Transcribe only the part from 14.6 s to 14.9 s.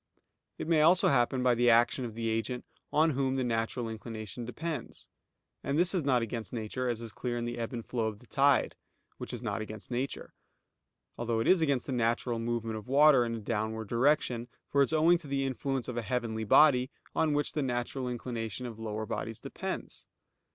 for it